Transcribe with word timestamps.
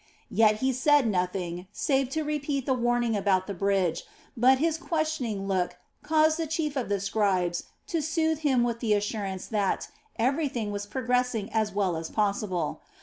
Yet 0.31 0.61
he 0.65 0.73
said 0.73 1.05
nothing 1.07 1.67
save 1.71 2.09
to 2.09 2.23
repeat 2.23 2.65
the 2.65 2.73
warning 2.73 3.15
about 3.15 3.45
the 3.45 3.53
bridge, 3.53 4.03
but 4.35 4.57
his 4.57 4.79
questioning 4.79 5.45
look 5.47 5.77
caused 6.01 6.39
the 6.39 6.47
chief 6.47 6.75
of 6.75 6.89
the 6.89 6.99
scribes 6.99 7.65
to 7.85 8.01
soothe 8.01 8.39
him 8.39 8.63
with 8.63 8.79
the 8.79 8.95
assurance 8.95 9.45
that 9.45 9.89
everything 10.15 10.71
was 10.71 10.87
progressing 10.87 11.53
as 11.53 11.71
well 11.71 11.95
as 11.95 12.09
possible. 12.09 12.81